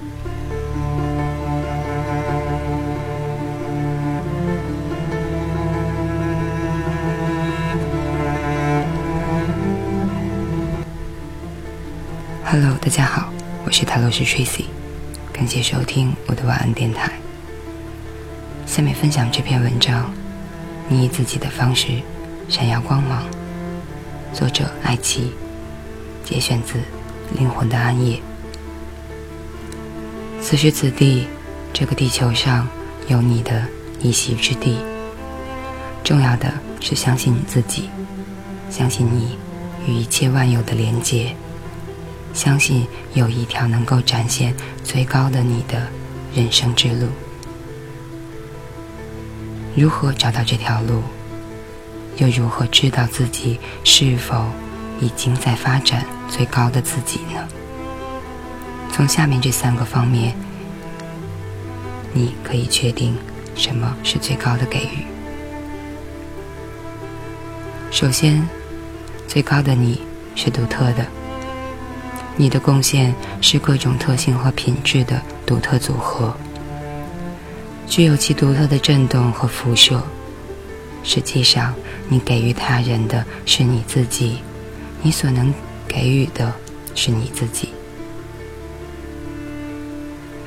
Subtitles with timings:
[0.00, 0.08] Hello，
[12.80, 13.30] 大家好，
[13.66, 14.64] 我是塔罗斯 Tracy，
[15.34, 17.12] 感谢收听我的晚安电台。
[18.64, 20.10] 下面分享这篇文章：
[20.88, 22.00] 你以自己的方式
[22.48, 23.22] 闪耀光芒。
[24.32, 25.34] 作者艾奇，
[26.24, 26.78] 节选自
[27.36, 28.16] 《灵魂的暗夜》。
[30.50, 31.28] 此时此地，
[31.72, 32.66] 这个地球上
[33.06, 33.64] 有你的
[34.00, 34.80] 一席之地。
[36.02, 37.88] 重要的是相信你自己，
[38.68, 39.38] 相信你
[39.86, 41.36] 与一切万有的连接。
[42.34, 42.84] 相信
[43.14, 44.52] 有一条能够展现
[44.82, 45.86] 最高的你的
[46.34, 47.06] 人生之路。
[49.76, 51.00] 如何找到这条路？
[52.16, 54.46] 又如何知道自己是否
[55.00, 57.46] 已经在发展最高的自己呢？
[58.92, 60.34] 从下面这三个方面，
[62.12, 63.16] 你可以确定
[63.54, 65.04] 什么是最高的给予。
[67.90, 68.46] 首先，
[69.26, 70.00] 最高的你
[70.34, 71.06] 是独特的。
[72.36, 76.34] 你的贡献是各种特性和品质的独特组合，
[77.86, 80.00] 具有其独特的震动和辐射。
[81.02, 81.74] 实际上，
[82.08, 84.38] 你给予他人的是你自己，
[85.02, 85.52] 你所能
[85.86, 86.52] 给予的
[86.94, 87.70] 是你自己。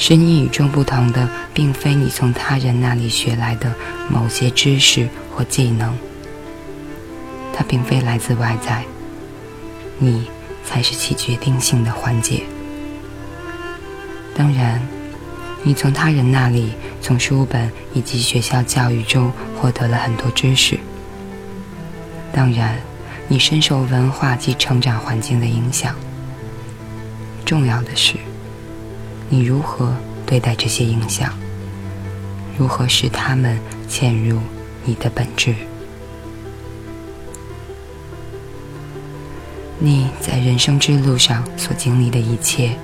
[0.00, 3.72] 使你与众不同的，并非你从他人那里学来的
[4.08, 5.94] 某些知识或技能，
[7.52, 8.82] 它并非来自外在，
[9.98, 10.28] 你。
[10.62, 12.44] 才是起决定性的环节。
[14.36, 14.80] 当然，
[15.64, 20.78] 你从他人那里、从书本以及学校教育中获得了很多知识。
[22.32, 22.78] 当然，
[23.26, 25.92] 你深受文化及成长环境的影响。
[27.44, 28.14] 重要的是，
[29.32, 29.94] 你如何
[30.26, 31.32] 对待这些影响，
[32.58, 34.40] 如何使他们嵌入
[34.84, 35.54] 你的本质。
[39.78, 42.76] 你在人生之路上所经历的一切，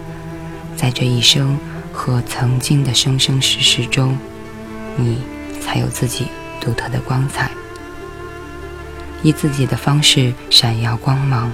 [0.77, 1.59] 在这一生
[1.93, 4.17] 和曾经的生生世世中，
[4.97, 5.19] 你
[5.61, 6.29] 才有自己
[6.61, 7.51] 独特的光彩，
[9.23, 11.51] 以自己的方式闪耀光芒，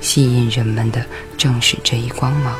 [0.00, 1.06] 吸引人们的
[1.38, 2.52] 正是这一光芒。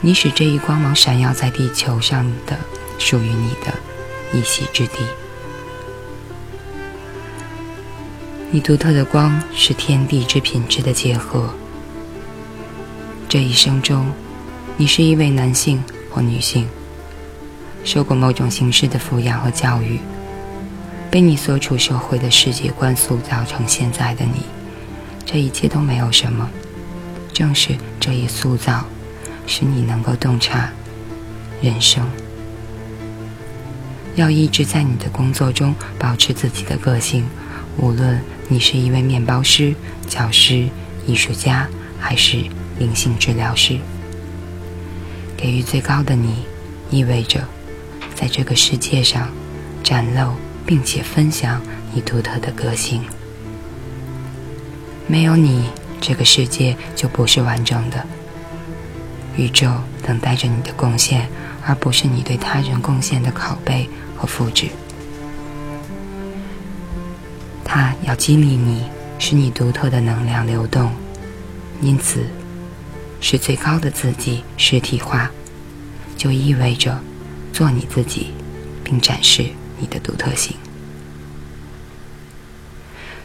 [0.00, 2.56] 你使这一光芒闪耀在地球上的
[2.98, 3.74] 属于你的
[4.32, 4.98] 一席之地。
[8.50, 11.52] 你独特的光是天地之品质的结合。
[13.28, 14.10] 这一生中，
[14.76, 16.66] 你是一位男性或女性，
[17.84, 19.98] 受过某种形式的抚养和教育，
[21.10, 24.42] 被你所处社会的世界观塑造成现在的你。
[25.26, 26.48] 这一切都没有什么，
[27.34, 28.82] 正是这一塑造，
[29.48, 30.70] 使你能够洞察
[31.60, 32.06] 人生。
[34.14, 37.24] 要一直在你的工作中保持自己的个性，
[37.76, 38.20] 无论。
[38.50, 39.74] 你是一位面包师、
[40.06, 40.70] 教师、
[41.06, 41.68] 艺术家，
[42.00, 42.38] 还是
[42.78, 43.78] 灵性治疗师？
[45.36, 46.46] 给予最高的你，
[46.90, 47.46] 意味着
[48.14, 49.28] 在这个世界上
[49.84, 50.32] 展露
[50.64, 51.60] 并且分享
[51.92, 53.02] 你独特的个性。
[55.06, 55.68] 没有你，
[56.00, 58.02] 这个世界就不是完整的。
[59.38, 59.72] 宇宙
[60.04, 61.28] 等待着你的贡献，
[61.64, 64.68] 而不是你对他人贡献的拷贝和复制。
[67.64, 68.84] 它要激励你，
[69.20, 70.92] 使你独特的能量流动，
[71.80, 72.26] 因此，
[73.20, 75.30] 使最高的自己实体化，
[76.16, 76.98] 就意味着
[77.52, 78.32] 做你自己，
[78.82, 79.46] 并展示
[79.78, 80.56] 你的独特性。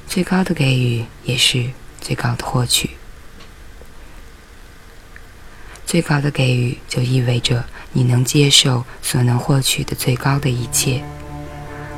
[0.08, 2.92] 最高的给予也是最高的获取。
[5.94, 11.00] 最高的给予就意味着你能接受所能获取的最高的一切，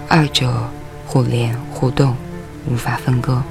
[0.10, 0.70] 二者
[1.06, 2.14] 互联互动。
[2.68, 3.42] 无法分割。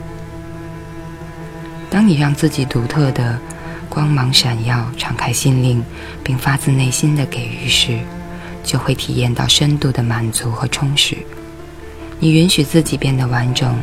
[1.88, 3.40] 当你让自己独特的
[3.88, 5.82] 光芒闪耀，敞开心灵，
[6.22, 7.98] 并发自内心的给予时，
[8.62, 11.16] 就会体验到深度的满足和充实。
[12.20, 13.74] 你允许自己变得完整，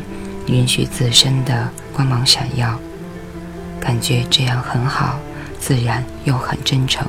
[0.46, 2.78] 允许自身的光芒闪耀，
[3.80, 5.18] 感觉这样很好，
[5.62, 7.06] 自然又很真诚。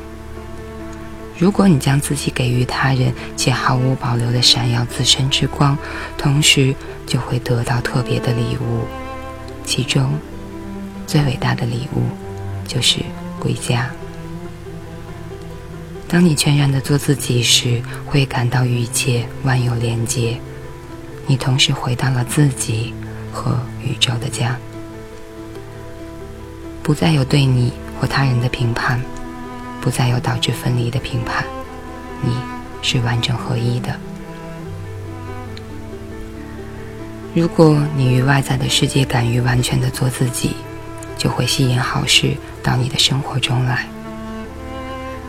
[1.39, 5.75] 如果你将自己给予他人，且毫无保留地闪耀自身之光，
[6.19, 6.75] 同时
[7.07, 8.85] 就会得到特别的礼物，
[9.65, 10.13] 其中
[11.07, 12.03] 最伟大的礼物
[12.67, 12.99] 就是
[13.39, 13.89] 归家。
[16.07, 20.39] 当你全然的做自己时，会感到与一切万有连接，
[21.25, 22.93] 你同时回到了自己
[23.31, 24.55] 和宇宙的家，
[26.83, 27.73] 不再有对你
[28.03, 28.99] 或他人的评判。
[29.79, 31.45] 不再有导致分离的评判，
[32.21, 32.35] 你
[32.81, 33.97] 是完整合一的。
[37.33, 40.57] 如果你与外在的世界敢于完全的做自己，
[41.17, 43.85] 就会吸引好事到你的生活中来。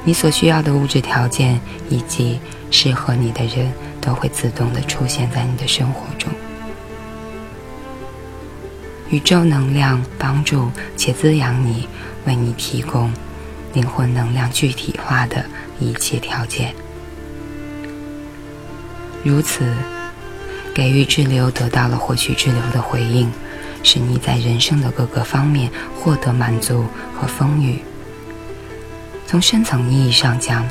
[0.03, 2.41] 你所需要的物质条件以及
[2.73, 6.29] 适合你的人都会自动的出现在你的生活中。
[9.11, 11.89] 宇宙能量帮助且滋养你，
[12.27, 13.13] 为你提供
[13.73, 15.45] 灵魂能量具体化的
[15.79, 16.75] 一切条件。
[19.23, 19.65] 如此。
[20.75, 23.31] 给予滞留得到了获取滞留的回应，
[23.85, 26.85] 使你在人生的各个方面获得满足
[27.17, 27.79] 和丰裕。
[29.25, 30.69] 从深层意义上讲，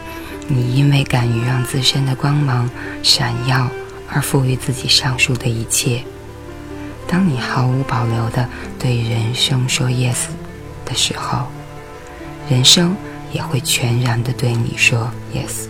[0.50, 2.70] 你因为敢于让自身的光芒
[3.02, 3.70] 闪耀
[4.10, 6.04] 而赋予自己上述的一切。
[7.08, 8.46] 当你毫无保留地
[8.78, 10.26] 对人生说 yes
[10.94, 11.48] 的时候，
[12.48, 12.96] 人生
[13.32, 15.68] 也会全然的对你说 yes。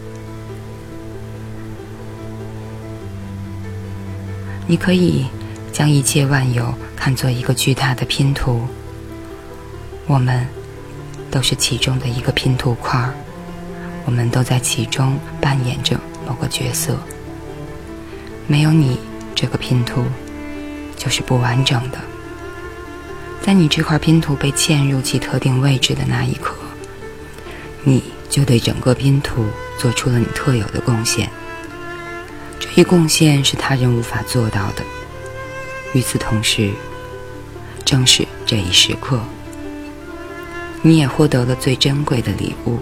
[4.68, 5.26] 你可以
[5.72, 8.68] 将一切万有看作一个巨大的拼图，
[10.08, 10.46] 我们
[11.32, 13.10] 都是其中的一个拼图块，
[14.04, 15.98] 我们都在其中扮演着
[16.28, 16.98] 某个角色。
[18.46, 19.00] 没有你，
[19.34, 20.04] 这个拼图
[20.98, 21.98] 就是不完整的。
[23.44, 26.56] 在你这块拼图被嵌入其特定位置的那一刻，
[27.84, 29.46] 你就对整个拼图
[29.78, 31.30] 做出了你特有的贡献。
[32.58, 34.84] 这一贡献是他人无法做到的。
[35.94, 36.72] 与此同时，
[37.84, 39.20] 正是这一时刻，
[40.82, 42.80] 你也获得了最珍贵的礼物。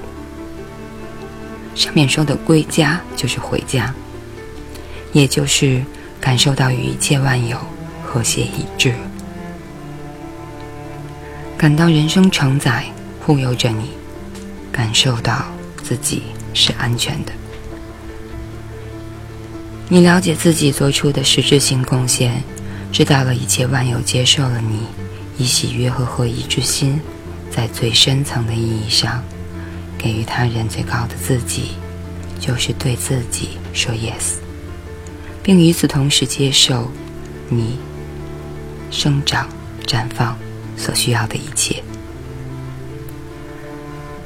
[1.74, 3.92] 上面说的“归家”就是回家，
[5.12, 5.84] 也就是
[6.20, 7.58] 感受到与一切万有
[8.06, 8.94] 和谐一致，
[11.62, 12.84] 感到人生承载
[13.24, 13.92] 护佑着你，
[14.72, 15.46] 感受到
[15.84, 16.24] 自己
[16.56, 17.32] 是安全的。
[19.88, 22.42] 你了解自己做出的实质性贡献，
[22.92, 24.88] 知道了一切万有接受了你，
[25.38, 27.00] 以喜悦和合一之心，
[27.52, 29.24] 在最深层的意义上，
[30.00, 31.74] 给予他人最高的自己，
[32.40, 34.40] 就是对自己说 yes，
[35.44, 36.92] 并与此同时接受
[37.50, 37.78] 你
[38.90, 39.48] 生长
[39.86, 40.36] 绽放
[40.82, 41.84] 所需要的一切。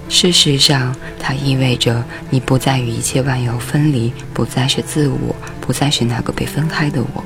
[0.08, 7.24] 事实上，它意味着你不再与一切万有分离，不再是自我，不再是那个被分开的我。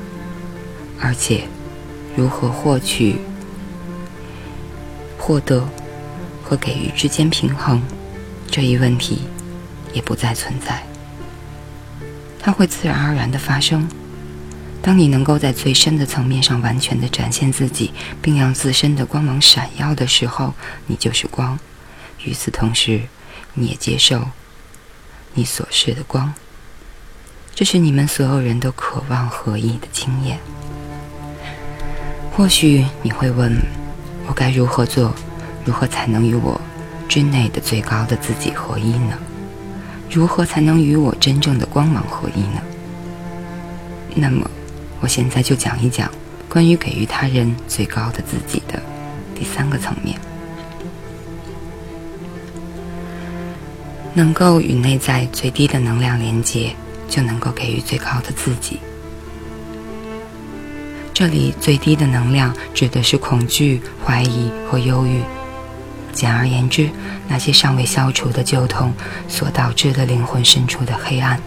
[0.98, 1.44] 而且，
[2.16, 3.16] 如何获取、
[5.16, 5.68] 获得
[6.42, 7.80] 和给予之间平衡
[8.50, 9.20] 这一问题，
[9.92, 10.82] 也不再存在。
[12.40, 13.86] 它会自然而然的发生。
[14.82, 17.92] 当你能够在最深的层面上完全的展现自己，
[18.22, 20.54] 并让自身的光芒闪耀的时候，
[20.86, 21.58] 你就是光。
[22.24, 23.02] 与此同时，
[23.54, 24.22] 你也接受
[25.34, 26.32] 你所示的光，
[27.54, 30.38] 这是你们所有人都渴望合一的经验。
[32.32, 33.54] 或许你会问：
[34.26, 35.14] 我该如何做？
[35.66, 36.58] 如何才能与我
[37.06, 39.18] 之内的最高的自己合一呢？
[40.08, 42.62] 如何才能与我真正的光芒合一呢？
[44.14, 44.50] 那么，
[45.00, 46.10] 我现在就讲一讲
[46.48, 48.80] 关于给予他人最高的自己的
[49.34, 50.18] 第三个层面。
[54.12, 56.74] 能够与内在最低的能量连接，
[57.08, 58.80] 就能够给予最高的自己。
[61.14, 65.22] 这里最低的能量指的是恐惧、怀疑和忧郁。
[66.12, 66.90] 简而言之，
[67.28, 68.92] 那些尚未消除的旧痛
[69.28, 71.40] 所导致的灵魂深处的黑暗。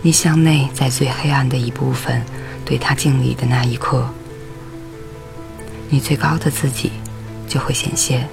[0.00, 2.22] 你向内在最黑暗的一部分，
[2.64, 4.08] 对他敬礼的那一刻，
[5.88, 6.92] 你最高的自己
[7.48, 8.28] 就会显现。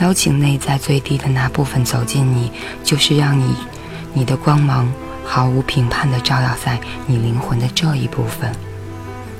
[0.00, 2.52] 邀请内在最低的那部分走进你，
[2.84, 3.54] 就是让你，
[4.12, 4.90] 你的光芒
[5.24, 8.52] 毫无评判地照耀在你灵魂的这一部分。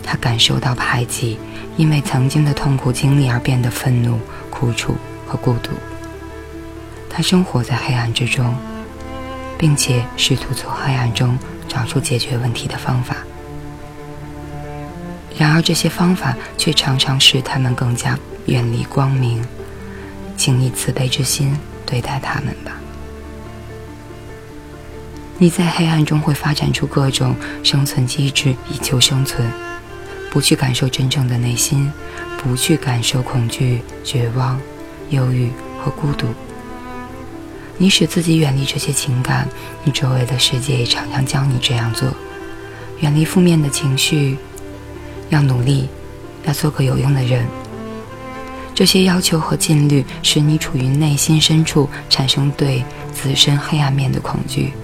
[0.02, 1.38] 他感受到排挤，
[1.76, 4.18] 因为曾经的痛苦经历而变得愤怒、
[4.50, 4.96] 苦楚
[5.26, 5.70] 和孤独。
[7.08, 8.54] 他生活在黑暗之中，
[9.60, 11.38] 并且试图从黑暗中
[11.68, 13.14] 找出解决问题的方法。
[15.38, 19.44] 然而，这些方法却常常使他们更加远离光明。
[20.34, 22.72] 请以慈悲之心对待他们吧。
[25.36, 29.46] 你在黑暗中会发展出各种生存机制以求生存，
[30.30, 31.92] 不去感受真正的内心，
[32.42, 34.58] 不去感受恐惧、绝望、
[35.10, 36.28] 忧郁和孤独。
[37.82, 39.48] 你使自己远离这些情感，
[39.84, 42.12] 你周围的世界也常常教你这样做。
[43.00, 44.36] 远离负面的情绪，
[45.30, 45.88] 要努力，
[46.44, 47.46] 要做个有用的人。
[48.74, 52.84] 这些要求和禁律使你处于内心深处，产生对
[53.14, 54.74] 自身黑暗面的恐惧，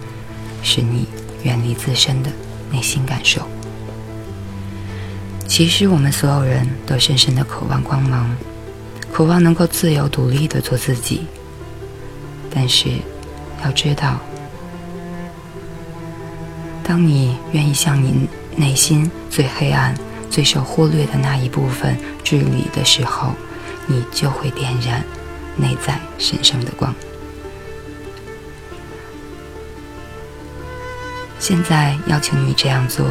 [0.62, 1.06] 使你
[1.42, 2.30] 远离自身的
[2.72, 3.46] 内心感受。
[5.46, 8.34] 其实，我们所有人都深深的渴望光芒，
[9.12, 11.26] 渴望能够自由独立的做自己。
[12.58, 12.88] 但是，
[13.62, 14.18] 要知道，
[16.82, 19.94] 当你愿意向你内心最黑暗、
[20.30, 23.34] 最受忽略的那一部分治理的时候，
[23.86, 25.04] 你就会点燃
[25.54, 26.94] 内在神圣的光。
[31.38, 33.06] 现在要求你这样做，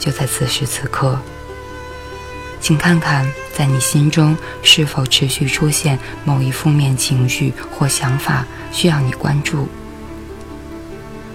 [0.00, 1.16] 就在此时此刻。
[2.60, 9.68] 请看看，在你心中是否持续出现某一负面情绪或想法，需要你关注。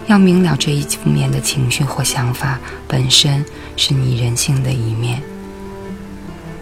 [0.08, 2.58] 要明了这一负面的情绪或想法
[2.88, 3.44] 本身
[3.76, 5.22] 是你人性的一面。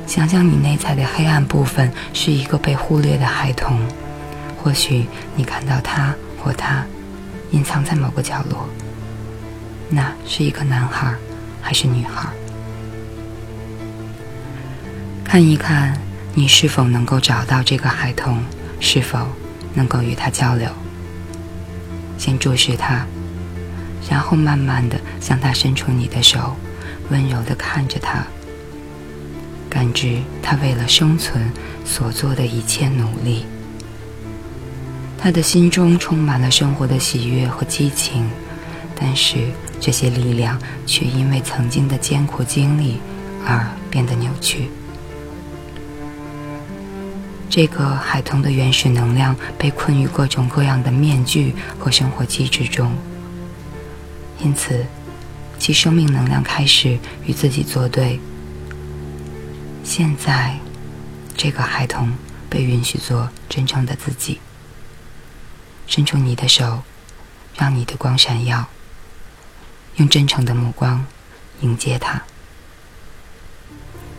[0.07, 3.79] 想想你内在的黑暗部分是一个被忽略的孩童，
[4.61, 6.85] 或许你看到他或他
[7.51, 8.67] 隐藏在某个角落。
[9.89, 11.13] 那是一个男孩
[11.61, 12.27] 还是女孩？
[15.25, 15.99] 看一看，
[16.35, 18.41] 你是否能够找到这个孩童，
[18.79, 19.27] 是否
[19.73, 20.69] 能够与他交流。
[22.17, 23.05] 先注视他，
[24.09, 26.55] 然后慢慢的向他伸出你的手，
[27.09, 28.23] 温柔的看着他，
[29.67, 31.51] 感知他为了生存
[31.83, 33.45] 所做的一切努力。
[35.17, 38.29] 他的心中充满了生活的喜悦和激情，
[38.97, 39.37] 但是
[39.81, 42.99] 这些力量却因为曾经的艰苦经历
[43.45, 44.69] 而变得扭曲。
[47.49, 52.91] 这个孩童的原始能量被困于各种各样的面具和生活机制中，
[54.39, 54.85] 因此，
[55.57, 58.19] 其生命能量开始与自己作对。
[59.83, 60.57] 现在，
[61.37, 62.11] 这个孩童
[62.49, 64.39] 被允许做真正的自己。
[65.87, 66.81] 伸出你的手，
[67.55, 68.67] 让你的光闪耀，
[69.97, 71.05] 用真诚的目光
[71.61, 72.21] 迎接他。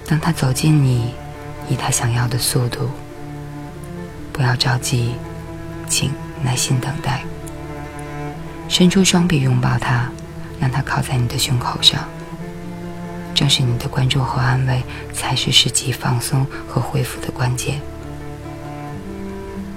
[0.06, 1.12] 当他走近你，
[1.68, 2.88] 以他想要的速度。
[4.36, 5.14] 不要着急，
[5.88, 6.12] 请
[6.42, 7.24] 耐心等待。
[8.68, 10.10] 伸出双臂拥抱他，
[10.60, 12.04] 让他靠在你的胸口上。
[13.34, 14.82] 正是你的关注和安慰，
[15.14, 17.80] 才是使其放松和恢复的关键。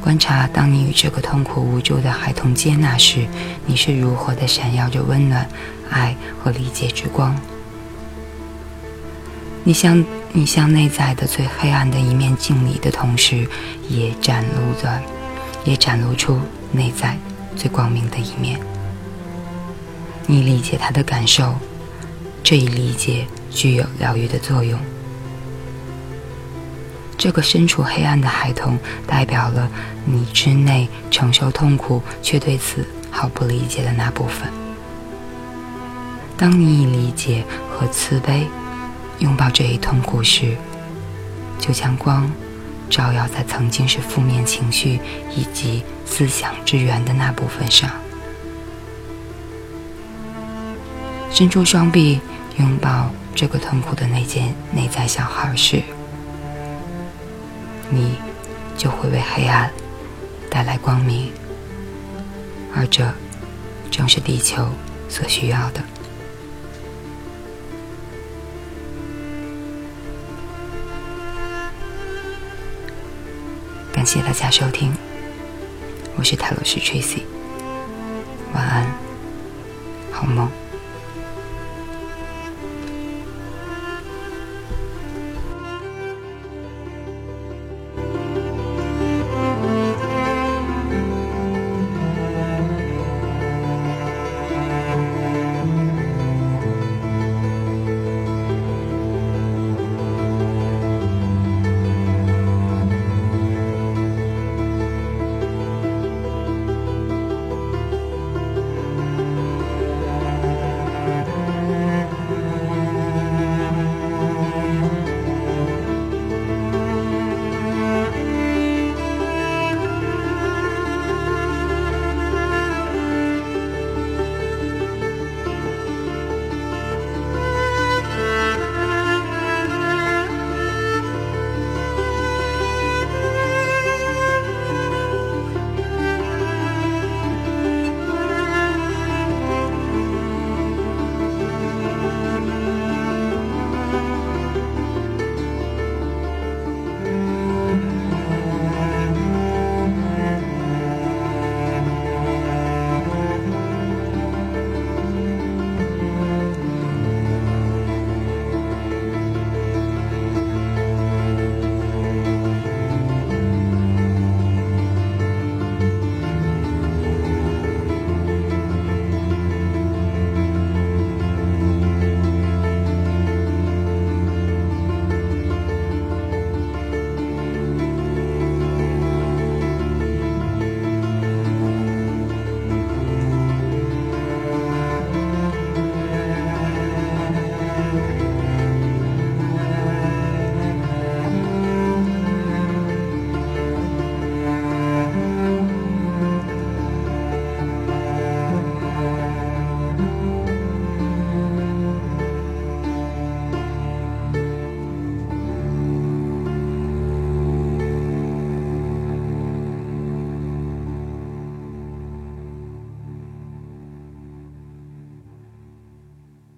[0.02, 3.26] 观察，当你与这个痛苦无助的孩童接纳时，
[3.66, 5.48] 你是如何的闪耀着温暖、
[5.90, 7.34] 爱和理解之光。
[9.64, 13.48] 你向你向内在的最黑暗的一面敬礼的同时，
[13.90, 15.02] 也展露着，
[15.64, 16.40] 也展露出
[16.72, 17.18] 内在
[17.56, 18.60] 最光明的一面。
[20.26, 21.56] 你理解他的感受，
[22.42, 24.80] 这一理解具有疗愈的作用。
[27.18, 29.70] 这个身处黑暗的孩童，代表了
[30.06, 34.48] 你之内承受痛苦却对此毫不理解的那部分。
[36.38, 38.48] 当你以理解和慈悲。
[39.20, 40.56] 拥抱这一痛苦时，
[41.60, 42.30] 就将光
[42.90, 45.00] 照耀在曾经是负面情绪
[45.36, 47.90] 以及思想之源的那部分上。
[51.32, 52.20] 伸出双臂
[52.58, 55.82] 拥抱这个痛苦的那件内在小孩时，
[57.90, 58.18] 你
[58.78, 59.70] 就会为黑暗
[60.50, 61.32] 带来光明，
[62.76, 63.14] 而这
[63.92, 64.68] 正是地球
[65.08, 65.82] 所需要的。
[74.00, 74.94] 感谢大家收听，
[76.16, 77.24] 我是泰罗斯 Tracy，
[78.54, 78.88] 晚安，
[80.10, 80.50] 好梦。